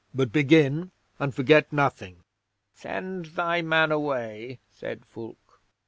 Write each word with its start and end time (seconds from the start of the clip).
"But 0.15 0.31
begin, 0.31 0.89
and 1.19 1.31
forget 1.31 1.71
nothing." 1.71 2.23
'"Send 2.73 3.25
thy 3.35 3.61
man 3.61 3.91
away," 3.91 4.57
said 4.67 5.05
Fulke. 5.05 5.59